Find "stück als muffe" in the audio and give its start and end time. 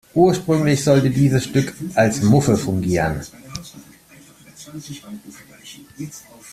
1.43-2.57